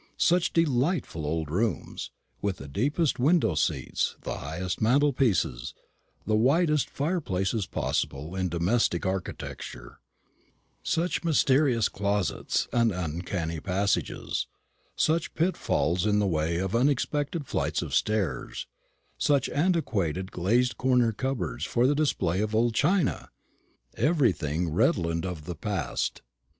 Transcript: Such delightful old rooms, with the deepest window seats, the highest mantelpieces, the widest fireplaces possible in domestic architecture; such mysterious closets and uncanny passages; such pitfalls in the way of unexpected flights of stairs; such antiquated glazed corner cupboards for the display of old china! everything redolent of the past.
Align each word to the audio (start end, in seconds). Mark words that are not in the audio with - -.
Such 0.17 0.51
delightful 0.51 1.27
old 1.27 1.51
rooms, 1.51 2.09
with 2.41 2.57
the 2.57 2.67
deepest 2.67 3.19
window 3.19 3.53
seats, 3.53 4.15
the 4.21 4.39
highest 4.39 4.81
mantelpieces, 4.81 5.75
the 6.25 6.35
widest 6.35 6.89
fireplaces 6.89 7.67
possible 7.67 8.33
in 8.35 8.49
domestic 8.49 9.05
architecture; 9.05 9.99
such 10.81 11.23
mysterious 11.23 11.87
closets 11.87 12.67
and 12.73 12.91
uncanny 12.91 13.59
passages; 13.59 14.47
such 14.95 15.35
pitfalls 15.35 16.07
in 16.07 16.17
the 16.17 16.25
way 16.25 16.57
of 16.57 16.75
unexpected 16.75 17.45
flights 17.45 17.83
of 17.83 17.93
stairs; 17.93 18.65
such 19.19 19.49
antiquated 19.49 20.31
glazed 20.31 20.79
corner 20.79 21.11
cupboards 21.11 21.63
for 21.63 21.85
the 21.85 21.93
display 21.93 22.41
of 22.41 22.55
old 22.55 22.73
china! 22.73 23.29
everything 23.93 24.69
redolent 24.73 25.25
of 25.27 25.45
the 25.45 25.53
past. 25.53 26.23